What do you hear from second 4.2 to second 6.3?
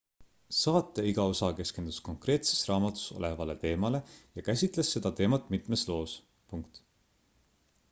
ja käsitles seda teemat mitmes loos